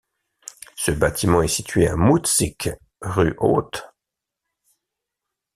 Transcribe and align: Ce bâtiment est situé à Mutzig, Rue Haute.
Ce 0.75 0.89
bâtiment 0.89 1.43
est 1.43 1.47
situé 1.47 1.87
à 1.87 1.95
Mutzig, 1.95 2.75
Rue 3.03 3.35
Haute. 3.37 3.83